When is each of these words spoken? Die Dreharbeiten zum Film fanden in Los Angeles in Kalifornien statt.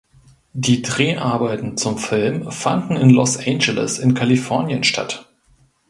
Die 0.53 0.81
Dreharbeiten 0.81 1.77
zum 1.77 1.99
Film 1.99 2.51
fanden 2.51 2.95
in 2.95 3.11
Los 3.11 3.37
Angeles 3.37 3.99
in 3.99 4.15
Kalifornien 4.15 4.83
statt. 4.83 5.31